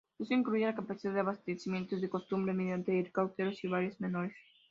[0.17, 4.35] Esto incluye la capacidad de abastecimiento de combustible mediante helicópteros y varias menores.